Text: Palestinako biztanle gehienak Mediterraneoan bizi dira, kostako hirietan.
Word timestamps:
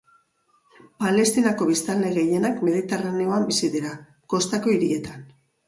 Palestinako 1.03 1.67
biztanle 1.73 2.09
gehienak 2.17 2.65
Mediterraneoan 2.71 3.47
bizi 3.53 3.73
dira, 3.79 3.95
kostako 4.37 4.77
hirietan. 4.77 5.25